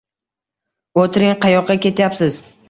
[1.01, 2.41] O`tiring, qayoqqa ketyapsiz